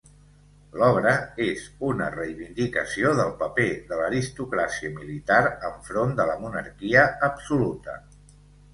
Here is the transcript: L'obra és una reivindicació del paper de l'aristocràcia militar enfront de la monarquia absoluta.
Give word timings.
L'obra 0.83 1.11
és 1.47 1.65
una 1.89 2.07
reivindicació 2.15 3.13
del 3.21 3.31
paper 3.43 3.69
de 3.93 4.01
l'aristocràcia 4.01 4.93
militar 4.99 5.41
enfront 5.73 6.19
de 6.23 6.31
la 6.35 6.39
monarquia 6.49 7.09
absoluta. 7.33 8.03